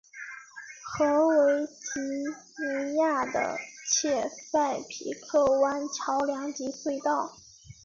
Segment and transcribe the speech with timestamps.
[0.83, 3.55] 和维吉尼亚的
[3.87, 7.37] 切塞皮克湾桥梁及隧道。